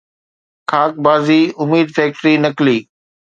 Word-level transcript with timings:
خاڪ 0.71 0.93
بازي 1.07 1.41
اميد 1.61 1.87
فيڪٽري 1.97 2.33
ٽفلي 2.47 2.77